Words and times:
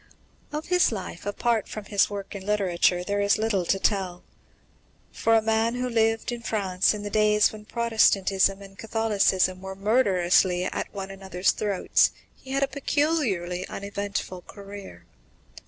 Of 0.51 0.69
his 0.69 0.91
life, 0.91 1.27
apart 1.27 1.67
from 1.67 1.85
his 1.85 2.09
work 2.09 2.33
in 2.33 2.43
literature, 2.43 3.03
there 3.03 3.21
is 3.21 3.37
little 3.37 3.67
to 3.67 3.77
tell. 3.77 4.23
For 5.11 5.35
a 5.35 5.43
man 5.43 5.75
who 5.75 5.87
lived 5.87 6.31
in 6.31 6.41
France 6.41 6.95
in 6.95 7.07
days 7.07 7.51
when 7.51 7.65
Protestantism 7.65 8.63
and 8.63 8.79
Catholicism 8.79 9.61
were 9.61 9.75
murderously 9.75 10.63
at 10.65 10.91
one 10.91 11.11
another's 11.11 11.51
throats, 11.51 12.09
he 12.35 12.49
had 12.49 12.63
a 12.63 12.67
peculiarly 12.67 13.67
uneventful 13.67 14.41
career. 14.41 15.05